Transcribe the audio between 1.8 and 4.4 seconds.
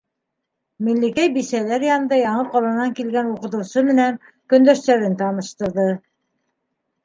янында яңы ҡаланан килгән уҡытыусы менән